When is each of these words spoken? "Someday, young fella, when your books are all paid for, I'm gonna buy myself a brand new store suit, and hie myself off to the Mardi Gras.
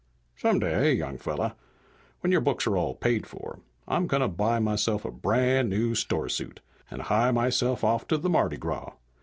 "Someday, 0.35 0.93
young 0.95 1.19
fella, 1.19 1.55
when 2.21 2.31
your 2.31 2.41
books 2.41 2.65
are 2.65 2.75
all 2.75 2.95
paid 2.95 3.27
for, 3.27 3.59
I'm 3.87 4.07
gonna 4.07 4.27
buy 4.27 4.57
myself 4.57 5.05
a 5.05 5.11
brand 5.11 5.69
new 5.69 5.93
store 5.93 6.27
suit, 6.27 6.59
and 6.89 7.03
hie 7.03 7.29
myself 7.29 7.83
off 7.83 8.07
to 8.07 8.17
the 8.17 8.27
Mardi 8.27 8.57
Gras. 8.57 8.93